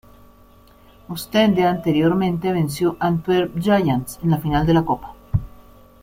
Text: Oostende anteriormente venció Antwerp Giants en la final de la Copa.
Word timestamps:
Oostende 1.09 1.63
anteriormente 1.67 2.51
venció 2.51 2.97
Antwerp 2.99 3.53
Giants 3.61 4.17
en 4.23 4.31
la 4.31 4.39
final 4.39 4.65
de 4.65 4.73
la 4.73 4.83
Copa. 4.83 5.13